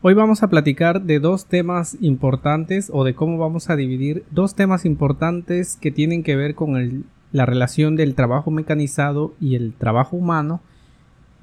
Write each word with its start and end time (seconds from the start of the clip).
Hoy 0.00 0.14
vamos 0.14 0.44
a 0.44 0.48
platicar 0.48 1.02
de 1.02 1.18
dos 1.18 1.46
temas 1.46 1.96
importantes 2.00 2.88
o 2.94 3.02
de 3.02 3.16
cómo 3.16 3.36
vamos 3.36 3.68
a 3.68 3.74
dividir 3.74 4.22
dos 4.30 4.54
temas 4.54 4.84
importantes 4.84 5.74
que 5.74 5.90
tienen 5.90 6.22
que 6.22 6.36
ver 6.36 6.54
con 6.54 7.04
la 7.32 7.46
relación 7.46 7.96
del 7.96 8.14
trabajo 8.14 8.52
mecanizado 8.52 9.34
y 9.40 9.56
el 9.56 9.72
trabajo 9.72 10.16
humano 10.16 10.60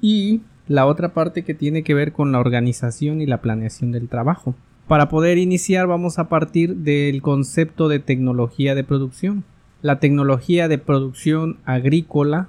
y 0.00 0.40
la 0.68 0.86
otra 0.86 1.12
parte 1.12 1.44
que 1.44 1.52
tiene 1.52 1.82
que 1.82 1.92
ver 1.92 2.12
con 2.12 2.32
la 2.32 2.38
organización 2.40 3.20
y 3.20 3.26
la 3.26 3.42
planeación 3.42 3.92
del 3.92 4.08
trabajo. 4.08 4.54
Para 4.88 5.10
poder 5.10 5.36
iniciar 5.36 5.86
vamos 5.86 6.18
a 6.18 6.30
partir 6.30 6.76
del 6.76 7.20
concepto 7.20 7.88
de 7.88 7.98
tecnología 7.98 8.74
de 8.74 8.84
producción. 8.84 9.44
La 9.82 10.00
tecnología 10.00 10.66
de 10.66 10.78
producción 10.78 11.58
agrícola 11.66 12.48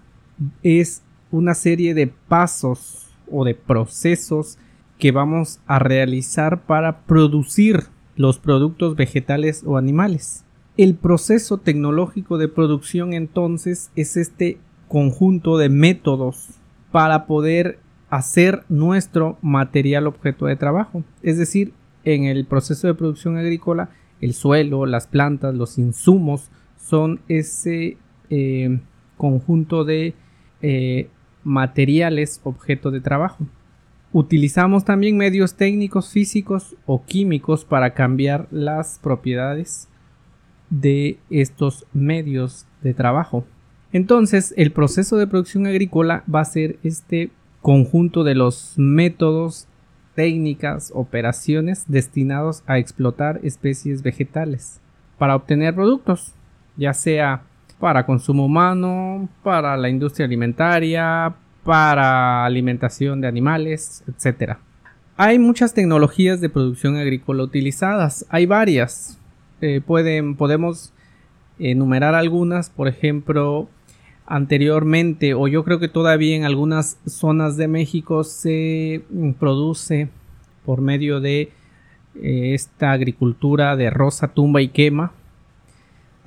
es 0.64 1.02
una 1.32 1.54
serie 1.54 1.94
de 1.94 2.08
pasos 2.08 3.10
o 3.30 3.44
de 3.44 3.55
procesos 3.55 4.58
que 5.00 5.11
vamos 5.11 5.59
a 5.68 5.79
realizar 5.79 6.64
para 6.64 7.02
producir 7.02 7.84
los 8.15 8.39
productos 8.39 8.96
vegetales 8.96 9.64
o 9.65 9.78
animales. 9.78 10.43
El 10.75 10.96
proceso 10.96 11.57
tecnológico 11.57 12.38
de 12.38 12.47
producción 12.47 13.14
entonces 13.14 13.91
es 13.96 14.18
este 14.18 14.60
conjunto 14.88 15.57
de 15.57 15.69
métodos 15.69 16.50
para 16.91 17.25
poder 17.25 17.79
hacer 18.10 18.64
nuestro 18.69 19.38
material 19.41 20.07
objeto 20.07 20.46
de 20.46 20.55
trabajo. 20.55 21.04
Es 21.21 21.38
decir, 21.38 21.74
en 22.04 22.24
el 22.24 22.46
proceso 22.46 22.88
de 22.88 22.93
producción 22.93 23.38
agrícola, 23.38 23.89
el 24.21 24.33
suelo, 24.33 24.86
las 24.86 25.07
plantas, 25.07 25.54
los 25.54 25.77
insumos 25.77 26.50
son 26.77 27.19
ese 27.27 27.97
eh, 28.29 28.79
conjunto 29.18 29.83
de 29.83 30.14
eh, 30.61 31.10
materiales 31.43 32.39
objeto 32.44 32.91
de 32.91 33.02
trabajo. 33.02 33.45
Utilizamos 34.14 34.86
también 34.86 35.17
medios 35.17 35.56
técnicos, 35.56 36.09
físicos 36.11 36.75
o 36.86 37.03
químicos 37.03 37.66
para 37.66 37.94
cambiar 37.94 38.47
las 38.52 39.00
propiedades 39.03 39.89
de 40.69 41.19
estos 41.30 41.86
medios 41.94 42.66
de 42.81 42.94
trabajo. 42.94 43.45
Entonces, 43.91 44.53
el 44.58 44.72
proceso 44.72 45.17
de 45.17 45.28
producción 45.28 45.66
agrícola 45.66 46.23
va 46.33 46.41
a 46.41 46.45
ser 46.45 46.80
este 46.83 47.31
conjunto 47.61 48.23
de 48.23 48.35
los 48.35 48.73
métodos, 48.78 49.67
técnicas, 50.16 50.91
operaciones 50.95 51.85
destinados 51.88 52.63
a 52.66 52.80
explotar 52.80 53.39
especies 53.44 54.02
vegetales 54.02 54.81
para 55.17 55.35
obtener 55.35 55.75
productos, 55.75 56.33
ya 56.75 56.94
sea 56.94 57.44
para 57.80 58.05
consumo 58.05 58.45
humano, 58.45 59.30
para 59.44 59.78
la 59.78 59.89
industria 59.89 60.25
alimentaria, 60.25 61.35
para 61.67 62.45
alimentación 62.45 63.19
de 63.19 63.27
animales, 63.27 64.01
etc. 64.07 64.53
Hay 65.17 65.37
muchas 65.37 65.73
tecnologías 65.73 66.39
de 66.39 66.47
producción 66.47 66.95
agrícola 66.95 67.43
utilizadas, 67.43 68.25
hay 68.29 68.45
varias. 68.45 69.19
Eh, 69.59 69.81
pueden, 69.85 70.38
podemos 70.38 70.93
enumerar 71.59 72.15
algunas, 72.15 72.69
por 72.69 72.88
ejemplo, 72.88 73.67
anteriormente 74.25 75.33
o 75.33 75.49
yo 75.49 75.65
creo 75.65 75.77
que 75.77 75.89
todavía 75.89 76.38
en 76.38 76.45
algunas 76.45 76.99
zonas 77.05 77.57
de 77.57 77.67
México 77.67 78.23
se 78.23 79.01
produce 79.38 80.07
por 80.65 80.79
medio 80.79 81.19
de 81.19 81.51
eh, 82.15 82.53
esta 82.53 82.93
agricultura 82.93 83.75
de 83.75 83.89
rosa, 83.89 84.29
tumba 84.29 84.61
y 84.61 84.69
quema, 84.69 85.11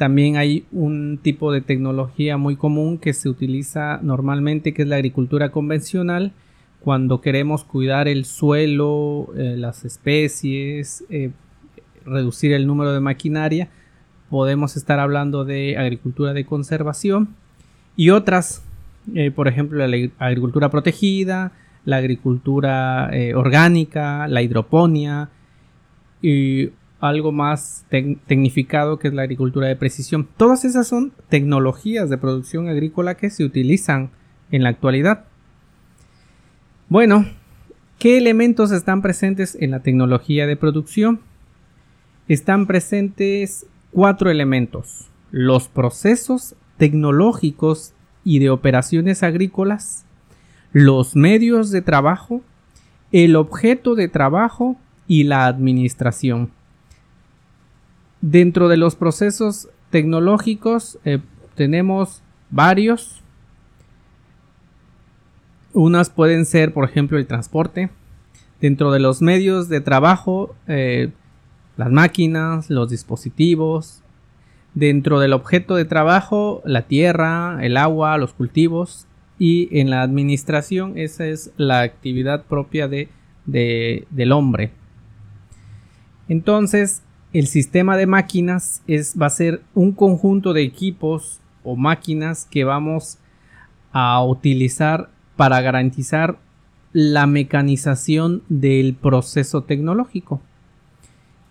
también 0.01 0.39
hay 0.39 0.65
un 0.73 1.19
tipo 1.23 1.53
de 1.53 1.61
tecnología 1.61 2.39
muy 2.39 2.56
común 2.56 2.97
que 2.97 3.12
se 3.12 3.29
utiliza 3.29 4.01
normalmente, 4.03 4.73
que 4.73 4.81
es 4.81 4.89
la 4.89 4.97
agricultura 4.97 5.51
convencional, 5.51 6.33
cuando 6.81 7.20
queremos 7.20 7.65
cuidar 7.65 8.09
el 8.09 8.25
suelo, 8.25 9.29
eh, 9.37 9.57
las 9.59 9.84
especies, 9.84 11.05
eh, 11.11 11.33
reducir 12.07 12.55
el 12.55 12.67
número 12.67 12.95
de 12.95 13.01
maquinaria, 13.01 13.69
podemos 14.31 14.75
estar 14.79 14.98
hablando 15.01 15.45
de 15.45 15.77
agricultura 15.77 16.33
de 16.33 16.47
conservación 16.47 17.37
y 17.95 18.08
otras, 18.08 18.64
eh, 19.14 19.30
por 19.30 19.48
ejemplo, 19.48 19.86
la 19.86 20.08
agricultura 20.19 20.70
protegida, 20.70 21.53
la 21.85 21.97
agricultura 21.97 23.11
orgánica, 23.35 24.29
la 24.29 24.41
hidroponía 24.41 25.29
y 26.23 26.70
algo 27.00 27.33
más 27.33 27.86
tecnificado 27.88 28.98
que 28.98 29.08
es 29.08 29.14
la 29.14 29.22
agricultura 29.22 29.66
de 29.66 29.77
precisión. 29.77 30.28
Todas 30.36 30.64
esas 30.64 30.86
son 30.86 31.12
tecnologías 31.28 32.11
de 32.11 32.18
producción 32.18 32.68
agrícola 32.68 33.16
que 33.16 33.30
se 33.30 33.44
utilizan 33.44 34.11
en 34.50 34.62
la 34.62 34.68
actualidad. 34.68 35.24
Bueno, 36.88 37.27
¿qué 37.98 38.18
elementos 38.18 38.70
están 38.70 39.00
presentes 39.00 39.56
en 39.58 39.70
la 39.70 39.80
tecnología 39.80 40.46
de 40.46 40.56
producción? 40.56 41.20
Están 42.28 42.66
presentes 42.66 43.67
cuatro 43.92 44.30
elementos. 44.30 45.08
Los 45.30 45.68
procesos 45.68 46.55
tecnológicos 46.77 47.94
y 48.24 48.38
de 48.40 48.50
operaciones 48.50 49.22
agrícolas, 49.22 50.05
los 50.72 51.17
medios 51.17 51.70
de 51.70 51.82
trabajo, 51.82 52.42
el 53.12 53.36
objeto 53.36 53.94
de 53.94 54.08
trabajo 54.08 54.77
y 55.06 55.24
la 55.24 55.46
administración. 55.46 56.50
Dentro 58.20 58.69
de 58.69 58.77
los 58.77 58.97
procesos 58.97 59.69
tecnológicos 59.91 60.98
eh, 61.05 61.20
tenemos 61.55 62.23
varios. 62.51 63.23
Unas 65.73 66.11
pueden 66.11 66.45
ser, 66.45 66.73
por 66.75 66.85
ejemplo, 66.85 67.19
el 67.19 67.27
transporte. 67.27 67.91
Dentro 68.61 68.92
de 68.92 69.01
los 69.01 69.23
medios 69.23 69.69
de 69.69 69.80
trabajo, 69.80 70.55
eh, 70.67 71.11
las 71.77 71.91
máquinas, 71.91 72.69
los 72.69 72.91
dispositivos. 72.91 74.03
Dentro 74.75 75.19
del 75.19 75.33
objeto 75.33 75.75
de 75.77 75.86
trabajo, 75.86 76.63
la 76.64 76.83
tierra, 76.83 77.59
el 77.63 77.77
agua, 77.77 78.19
los 78.19 78.35
cultivos. 78.35 79.07
Y 79.39 79.69
en 79.80 79.89
la 79.89 80.03
administración, 80.03 80.98
esa 80.98 81.27
es 81.27 81.53
la 81.57 81.80
actividad 81.80 82.45
propia 82.45 82.86
de, 82.86 83.09
del 83.47 84.33
hombre. 84.33 84.73
Entonces, 86.29 87.03
el 87.33 87.46
sistema 87.46 87.96
de 87.96 88.07
máquinas 88.07 88.83
es, 88.86 89.14
va 89.20 89.27
a 89.27 89.30
ser 89.30 89.63
un 89.74 89.92
conjunto 89.92 90.52
de 90.52 90.63
equipos 90.63 91.41
o 91.63 91.77
máquinas 91.77 92.46
que 92.51 92.64
vamos 92.64 93.18
a 93.92 94.24
utilizar 94.24 95.11
para 95.36 95.61
garantizar 95.61 96.39
la 96.92 97.27
mecanización 97.27 98.42
del 98.48 98.95
proceso 98.95 99.63
tecnológico. 99.63 100.41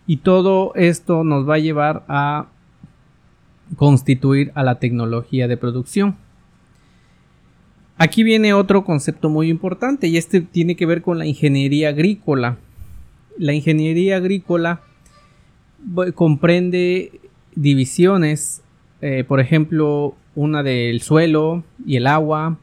Y 0.05 0.17
todo 0.17 0.73
esto 0.75 1.23
nos 1.23 1.47
va 1.47 1.55
a 1.55 1.59
llevar 1.59 2.03
a 2.07 2.47
constituir 3.77 4.51
a 4.55 4.63
la 4.63 4.79
tecnología 4.79 5.47
de 5.47 5.55
producción. 5.55 6.17
Aquí 7.97 8.23
viene 8.23 8.53
otro 8.53 8.83
concepto 8.83 9.29
muy 9.29 9.49
importante 9.49 10.07
y 10.07 10.17
este 10.17 10.41
tiene 10.41 10.75
que 10.75 10.85
ver 10.85 11.01
con 11.01 11.19
la 11.19 11.25
ingeniería 11.25 11.89
agrícola. 11.89 12.57
La 13.37 13.53
ingeniería 13.53 14.17
agrícola 14.17 14.81
comprende 16.15 17.19
divisiones, 17.55 18.61
eh, 19.01 19.23
por 19.23 19.39
ejemplo, 19.39 20.15
una 20.35 20.63
del 20.63 21.01
suelo 21.01 21.63
y 21.85 21.97
el 21.97 22.07
agua, 22.07 22.57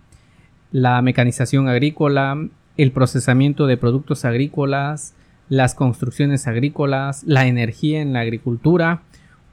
la 0.72 1.00
mecanización 1.02 1.68
agrícola, 1.68 2.48
el 2.76 2.92
procesamiento 2.92 3.66
de 3.66 3.76
productos 3.76 4.24
agrícolas, 4.24 5.14
las 5.48 5.74
construcciones 5.74 6.46
agrícolas, 6.46 7.22
la 7.24 7.46
energía 7.46 8.00
en 8.00 8.12
la 8.12 8.20
agricultura 8.20 9.02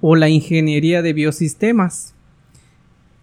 o 0.02 0.16
la 0.16 0.30
ingeniería 0.30 1.02
de 1.02 1.14
biosistemas, 1.14 2.16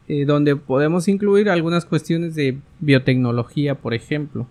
eh, 0.09 0.25
donde 0.25 0.57
podemos 0.57 1.09
incluir 1.09 1.51
algunas 1.51 1.85
cuestiones 1.85 2.35
de 2.35 2.59
biotecnología, 2.81 3.75
por 3.75 3.95
ejemplo. 3.95 4.47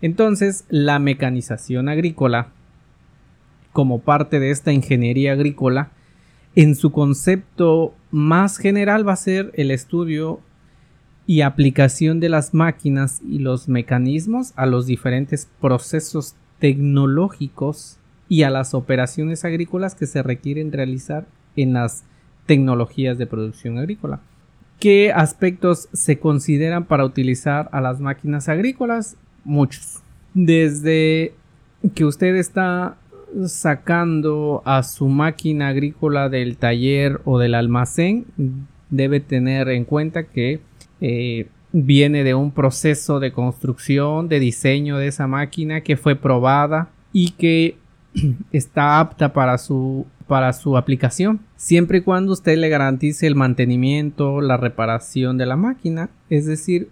Entonces, 0.00 0.64
la 0.68 0.98
mecanización 0.98 1.88
agrícola 1.88 2.48
como 3.76 4.00
parte 4.00 4.40
de 4.40 4.50
esta 4.52 4.72
ingeniería 4.72 5.32
agrícola, 5.32 5.90
en 6.54 6.76
su 6.76 6.92
concepto 6.92 7.94
más 8.10 8.56
general 8.56 9.06
va 9.06 9.12
a 9.12 9.16
ser 9.16 9.52
el 9.54 9.70
estudio 9.70 10.40
y 11.26 11.42
aplicación 11.42 12.18
de 12.18 12.30
las 12.30 12.54
máquinas 12.54 13.20
y 13.20 13.38
los 13.38 13.68
mecanismos 13.68 14.54
a 14.56 14.64
los 14.64 14.86
diferentes 14.86 15.50
procesos 15.60 16.36
tecnológicos 16.58 17.98
y 18.30 18.44
a 18.44 18.50
las 18.50 18.72
operaciones 18.72 19.44
agrícolas 19.44 19.94
que 19.94 20.06
se 20.06 20.22
requieren 20.22 20.72
realizar 20.72 21.26
en 21.54 21.74
las 21.74 22.02
tecnologías 22.46 23.18
de 23.18 23.26
producción 23.26 23.76
agrícola. 23.76 24.20
¿Qué 24.80 25.12
aspectos 25.12 25.90
se 25.92 26.18
consideran 26.18 26.86
para 26.86 27.04
utilizar 27.04 27.68
a 27.72 27.82
las 27.82 28.00
máquinas 28.00 28.48
agrícolas? 28.48 29.18
Muchos. 29.44 30.00
Desde 30.32 31.34
que 31.94 32.06
usted 32.06 32.36
está 32.36 32.96
sacando 33.46 34.62
a 34.64 34.82
su 34.82 35.08
máquina 35.08 35.68
agrícola 35.68 36.28
del 36.28 36.56
taller 36.56 37.20
o 37.24 37.38
del 37.38 37.54
almacén, 37.54 38.26
debe 38.90 39.20
tener 39.20 39.68
en 39.68 39.84
cuenta 39.84 40.24
que 40.24 40.60
eh, 41.00 41.48
viene 41.72 42.24
de 42.24 42.34
un 42.34 42.50
proceso 42.50 43.20
de 43.20 43.32
construcción, 43.32 44.28
de 44.28 44.40
diseño 44.40 44.98
de 44.98 45.08
esa 45.08 45.26
máquina 45.26 45.82
que 45.82 45.96
fue 45.96 46.16
probada 46.16 46.88
y 47.12 47.30
que 47.32 47.76
está 48.52 49.00
apta 49.00 49.32
para 49.32 49.58
su 49.58 50.06
para 50.26 50.52
su 50.52 50.76
aplicación 50.76 51.38
siempre 51.54 51.98
y 51.98 52.00
cuando 52.00 52.32
usted 52.32 52.58
le 52.58 52.68
garantice 52.68 53.28
el 53.28 53.36
mantenimiento 53.36 54.40
la 54.40 54.56
reparación 54.56 55.38
de 55.38 55.46
la 55.46 55.54
máquina 55.54 56.10
es 56.30 56.46
decir 56.46 56.88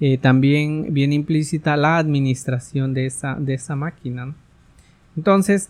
eh, 0.00 0.16
también 0.16 0.94
viene 0.94 1.14
implícita 1.14 1.76
la 1.76 1.98
administración 1.98 2.94
de 2.94 3.04
esa, 3.04 3.34
de 3.34 3.54
esa 3.54 3.76
máquina. 3.76 4.34
Entonces, 5.20 5.68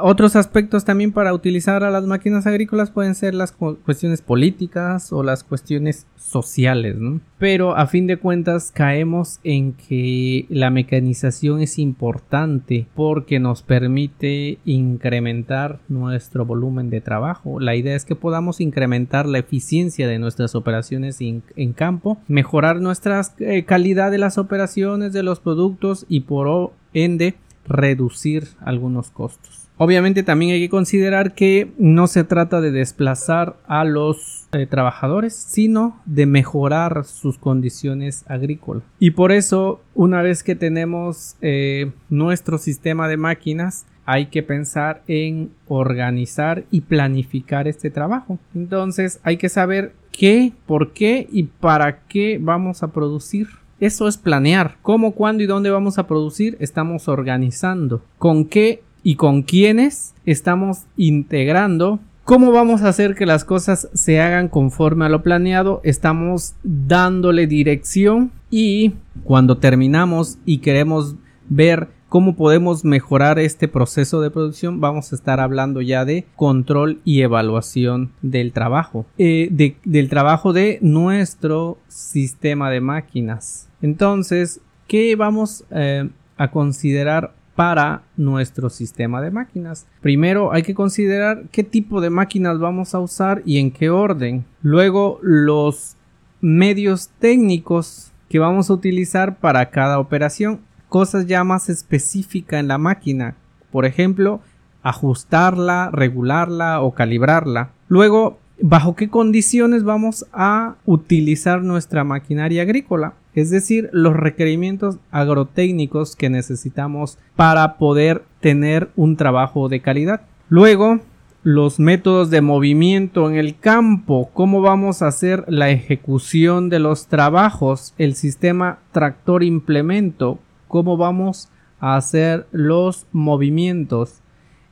otros 0.00 0.36
aspectos 0.36 0.84
también 0.84 1.12
para 1.12 1.34
utilizar 1.34 1.84
a 1.84 1.90
las 1.90 2.04
máquinas 2.04 2.46
agrícolas 2.46 2.90
pueden 2.90 3.14
ser 3.14 3.34
las 3.34 3.52
cuestiones 3.52 4.22
políticas 4.22 5.12
o 5.12 5.22
las 5.22 5.44
cuestiones 5.44 6.06
sociales, 6.16 6.96
¿no? 6.96 7.20
Pero 7.38 7.76
a 7.76 7.86
fin 7.86 8.06
de 8.06 8.16
cuentas 8.16 8.72
caemos 8.74 9.40
en 9.44 9.74
que 9.74 10.46
la 10.48 10.70
mecanización 10.70 11.60
es 11.60 11.78
importante 11.78 12.86
porque 12.94 13.38
nos 13.38 13.62
permite 13.62 14.58
incrementar 14.64 15.80
nuestro 15.88 16.46
volumen 16.46 16.90
de 16.90 17.00
trabajo. 17.00 17.60
La 17.60 17.76
idea 17.76 17.94
es 17.94 18.04
que 18.04 18.16
podamos 18.16 18.60
incrementar 18.60 19.26
la 19.26 19.38
eficiencia 19.38 20.08
de 20.08 20.18
nuestras 20.18 20.54
operaciones 20.54 21.20
en 21.20 21.72
campo, 21.74 22.18
mejorar 22.28 22.80
nuestra 22.80 23.20
eh, 23.38 23.64
calidad 23.64 24.10
de 24.10 24.18
las 24.18 24.38
operaciones 24.38 25.12
de 25.12 25.22
los 25.22 25.40
productos 25.40 26.06
y 26.08 26.20
por 26.20 26.72
ende 26.94 27.34
reducir 27.66 28.48
algunos 28.60 29.10
costos. 29.10 29.64
Obviamente 29.76 30.22
también 30.22 30.52
hay 30.52 30.60
que 30.60 30.68
considerar 30.68 31.34
que 31.34 31.72
no 31.78 32.06
se 32.06 32.22
trata 32.22 32.60
de 32.60 32.70
desplazar 32.70 33.56
a 33.66 33.84
los 33.84 34.46
eh, 34.52 34.66
trabajadores, 34.66 35.34
sino 35.34 36.00
de 36.04 36.26
mejorar 36.26 37.04
sus 37.04 37.38
condiciones 37.38 38.24
agrícolas. 38.28 38.84
Y 39.00 39.10
por 39.12 39.32
eso, 39.32 39.80
una 39.94 40.22
vez 40.22 40.44
que 40.44 40.54
tenemos 40.54 41.34
eh, 41.40 41.90
nuestro 42.08 42.58
sistema 42.58 43.08
de 43.08 43.16
máquinas, 43.16 43.84
hay 44.06 44.26
que 44.26 44.42
pensar 44.44 45.02
en 45.08 45.50
organizar 45.66 46.64
y 46.70 46.82
planificar 46.82 47.66
este 47.66 47.90
trabajo. 47.90 48.38
Entonces 48.54 49.18
hay 49.24 49.38
que 49.38 49.48
saber 49.48 49.94
qué, 50.12 50.52
por 50.66 50.92
qué 50.92 51.26
y 51.32 51.44
para 51.44 52.04
qué 52.06 52.38
vamos 52.40 52.82
a 52.82 52.92
producir. 52.92 53.48
Eso 53.84 54.08
es 54.08 54.16
planear. 54.16 54.78
¿Cómo, 54.80 55.12
cuándo 55.12 55.42
y 55.42 55.46
dónde 55.46 55.68
vamos 55.68 55.98
a 55.98 56.06
producir? 56.06 56.56
Estamos 56.58 57.06
organizando. 57.06 58.02
¿Con 58.16 58.46
qué 58.46 58.82
y 59.02 59.16
con 59.16 59.42
quiénes 59.42 60.14
estamos 60.24 60.86
integrando. 60.96 62.00
¿Cómo 62.24 62.50
vamos 62.50 62.80
a 62.80 62.88
hacer 62.88 63.14
que 63.14 63.26
las 63.26 63.44
cosas 63.44 63.90
se 63.92 64.20
hagan 64.20 64.48
conforme 64.48 65.04
a 65.04 65.10
lo 65.10 65.22
planeado? 65.22 65.82
Estamos 65.84 66.54
dándole 66.62 67.46
dirección 67.46 68.32
y 68.50 68.94
cuando 69.22 69.58
terminamos 69.58 70.38
y 70.46 70.58
queremos 70.58 71.16
ver 71.50 71.88
cómo 72.08 72.36
podemos 72.36 72.84
mejorar 72.84 73.38
este 73.38 73.68
proceso 73.68 74.20
de 74.20 74.30
producción, 74.30 74.80
vamos 74.80 75.12
a 75.12 75.16
estar 75.16 75.40
hablando 75.40 75.82
ya 75.82 76.04
de 76.04 76.24
control 76.36 77.00
y 77.04 77.22
evaluación 77.22 78.12
del 78.22 78.52
trabajo, 78.52 79.04
eh, 79.18 79.76
del 79.84 80.08
trabajo 80.08 80.52
de 80.52 80.78
nuestro 80.80 81.76
sistema 81.88 82.70
de 82.70 82.80
máquinas. 82.80 83.68
Entonces, 83.84 84.62
¿qué 84.88 85.14
vamos 85.14 85.64
eh, 85.70 86.08
a 86.38 86.50
considerar 86.50 87.34
para 87.54 88.02
nuestro 88.16 88.68
sistema 88.68 89.20
de 89.20 89.30
máquinas. 89.30 89.86
Primero 90.00 90.52
hay 90.52 90.62
que 90.62 90.74
considerar 90.74 91.44
qué 91.52 91.62
tipo 91.62 92.00
de 92.00 92.10
máquinas 92.10 92.58
vamos 92.58 92.94
a 92.94 92.98
usar 92.98 93.42
y 93.44 93.58
en 93.58 93.70
qué 93.70 93.90
orden. 93.90 94.44
Luego 94.60 95.20
los 95.22 95.96
medios 96.40 97.10
técnicos 97.20 98.10
que 98.28 98.40
vamos 98.40 98.70
a 98.70 98.72
utilizar 98.72 99.38
para 99.38 99.70
cada 99.70 100.00
operación. 100.00 100.62
Cosas 100.88 101.26
ya 101.26 101.44
más 101.44 101.68
específicas 101.68 102.58
en 102.58 102.68
la 102.68 102.78
máquina. 102.78 103.36
Por 103.70 103.84
ejemplo, 103.84 104.40
ajustarla, 104.82 105.90
regularla 105.92 106.80
o 106.80 106.92
calibrarla. 106.92 107.70
Luego, 107.88 108.38
bajo 108.60 108.96
qué 108.96 109.08
condiciones 109.08 109.84
vamos 109.84 110.26
a 110.32 110.74
utilizar 110.86 111.62
nuestra 111.62 112.02
maquinaria 112.02 112.62
agrícola 112.62 113.14
es 113.34 113.50
decir, 113.50 113.90
los 113.92 114.14
requerimientos 114.14 114.98
agrotécnicos 115.10 116.16
que 116.16 116.30
necesitamos 116.30 117.18
para 117.36 117.76
poder 117.76 118.22
tener 118.40 118.90
un 118.96 119.16
trabajo 119.16 119.68
de 119.68 119.80
calidad. 119.80 120.22
Luego, 120.48 121.00
los 121.42 121.78
métodos 121.78 122.30
de 122.30 122.40
movimiento 122.40 123.28
en 123.28 123.36
el 123.36 123.58
campo, 123.58 124.30
cómo 124.32 124.62
vamos 124.62 125.02
a 125.02 125.08
hacer 125.08 125.44
la 125.46 125.70
ejecución 125.70 126.70
de 126.70 126.78
los 126.78 127.06
trabajos, 127.06 127.92
el 127.98 128.14
sistema 128.14 128.78
tractor 128.92 129.42
implemento, 129.42 130.38
cómo 130.68 130.96
vamos 130.96 131.50
a 131.80 131.96
hacer 131.96 132.46
los 132.50 133.06
movimientos 133.12 134.22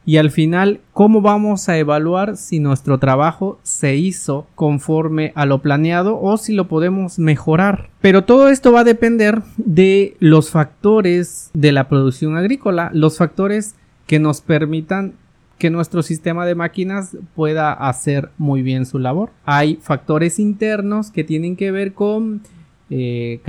y 0.04 0.16
al 0.16 0.30
final 0.30 0.80
cómo 0.92 1.20
vamos 1.20 1.68
a 1.68 1.78
evaluar 1.78 2.36
si 2.36 2.58
nuestro 2.58 2.98
trabajo 2.98 3.58
se 3.62 3.96
hizo 3.96 4.46
conforme 4.54 5.32
a 5.34 5.46
lo 5.46 5.62
planeado 5.62 6.20
o 6.20 6.36
si 6.36 6.52
lo 6.52 6.68
podemos 6.68 7.18
mejorar. 7.18 7.90
Pero 8.00 8.24
todo 8.24 8.48
esto 8.48 8.72
va 8.72 8.80
a 8.80 8.84
depender 8.84 9.42
de 9.56 10.16
los 10.18 10.50
factores 10.50 11.50
de 11.54 11.72
la 11.72 11.88
producción 11.88 12.36
agrícola, 12.36 12.90
los 12.92 13.18
factores 13.18 13.74
que 14.06 14.18
nos 14.18 14.40
permitan 14.40 15.14
que 15.58 15.70
nuestro 15.70 16.02
sistema 16.02 16.44
de 16.44 16.56
máquinas 16.56 17.16
pueda 17.36 17.72
hacer 17.72 18.30
muy 18.36 18.62
bien 18.62 18.84
su 18.84 18.98
labor. 18.98 19.30
Hay 19.44 19.78
factores 19.80 20.40
internos 20.40 21.12
que 21.12 21.22
tienen 21.22 21.54
que 21.54 21.70
ver 21.70 21.94
con 21.94 22.42
eh, 22.90 23.40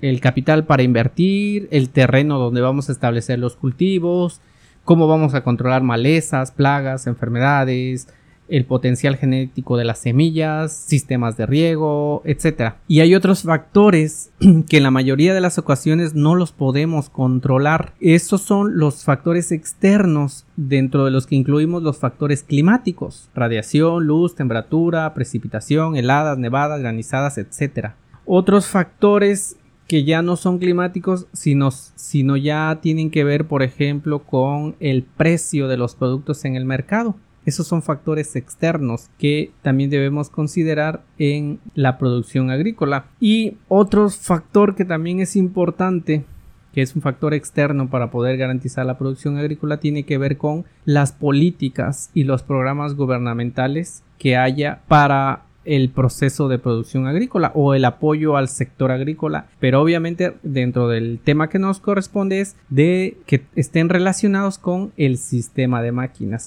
el 0.00 0.20
capital 0.20 0.64
para 0.64 0.82
invertir, 0.82 1.68
el 1.70 1.90
terreno 1.90 2.40
donde 2.40 2.60
vamos 2.60 2.88
a 2.88 2.92
establecer 2.92 3.38
los 3.38 3.54
cultivos, 3.54 4.40
cómo 4.84 5.08
vamos 5.08 5.34
a 5.34 5.42
controlar 5.42 5.82
malezas, 5.82 6.50
plagas, 6.52 7.06
enfermedades, 7.06 8.08
el 8.48 8.66
potencial 8.66 9.16
genético 9.16 9.76
de 9.76 9.84
las 9.84 9.98
semillas, 10.00 10.72
sistemas 10.72 11.36
de 11.36 11.46
riego, 11.46 12.22
etc. 12.24 12.74
Y 12.86 13.00
hay 13.00 13.14
otros 13.14 13.42
factores 13.42 14.30
que 14.68 14.76
en 14.76 14.82
la 14.82 14.90
mayoría 14.90 15.34
de 15.34 15.40
las 15.40 15.58
ocasiones 15.58 16.14
no 16.14 16.34
los 16.34 16.52
podemos 16.52 17.08
controlar. 17.08 17.94
Esos 18.00 18.42
son 18.42 18.76
los 18.78 19.04
factores 19.04 19.50
externos 19.52 20.46
dentro 20.56 21.04
de 21.04 21.10
los 21.10 21.26
que 21.26 21.36
incluimos 21.36 21.82
los 21.82 21.98
factores 21.98 22.42
climáticos, 22.42 23.30
radiación, 23.34 24.06
luz, 24.06 24.34
temperatura, 24.34 25.14
precipitación, 25.14 25.96
heladas, 25.96 26.38
nevadas, 26.38 26.80
granizadas, 26.80 27.38
etc. 27.38 27.92
Otros 28.26 28.66
factores 28.66 29.56
que 29.86 30.04
ya 30.04 30.22
no 30.22 30.36
son 30.36 30.58
climáticos, 30.58 31.26
sino, 31.32 31.70
sino 31.70 32.36
ya 32.36 32.78
tienen 32.80 33.10
que 33.10 33.24
ver, 33.24 33.46
por 33.46 33.62
ejemplo, 33.62 34.20
con 34.20 34.76
el 34.80 35.02
precio 35.02 35.68
de 35.68 35.76
los 35.76 35.94
productos 35.94 36.44
en 36.44 36.56
el 36.56 36.64
mercado. 36.64 37.16
Esos 37.44 37.66
son 37.66 37.82
factores 37.82 38.36
externos 38.36 39.10
que 39.18 39.50
también 39.60 39.90
debemos 39.90 40.30
considerar 40.30 41.02
en 41.18 41.60
la 41.74 41.98
producción 41.98 42.50
agrícola. 42.50 43.06
Y 43.20 43.58
otro 43.68 44.08
factor 44.08 44.74
que 44.74 44.86
también 44.86 45.20
es 45.20 45.36
importante, 45.36 46.24
que 46.72 46.80
es 46.80 46.96
un 46.96 47.02
factor 47.02 47.34
externo 47.34 47.90
para 47.90 48.10
poder 48.10 48.38
garantizar 48.38 48.86
la 48.86 48.96
producción 48.96 49.36
agrícola, 49.36 49.78
tiene 49.78 50.04
que 50.04 50.16
ver 50.16 50.38
con 50.38 50.64
las 50.86 51.12
políticas 51.12 52.10
y 52.14 52.24
los 52.24 52.42
programas 52.42 52.94
gubernamentales 52.94 54.02
que 54.18 54.36
haya 54.36 54.80
para 54.88 55.42
el 55.64 55.90
proceso 55.90 56.48
de 56.48 56.58
producción 56.58 57.06
agrícola 57.06 57.52
o 57.54 57.74
el 57.74 57.84
apoyo 57.84 58.36
al 58.36 58.48
sector 58.48 58.90
agrícola, 58.90 59.46
pero 59.60 59.80
obviamente 59.80 60.34
dentro 60.42 60.88
del 60.88 61.18
tema 61.22 61.48
que 61.48 61.58
nos 61.58 61.80
corresponde 61.80 62.40
es 62.40 62.56
de 62.68 63.16
que 63.26 63.42
estén 63.56 63.88
relacionados 63.88 64.58
con 64.58 64.92
el 64.96 65.18
sistema 65.18 65.82
de 65.82 65.92
máquinas. 65.92 66.42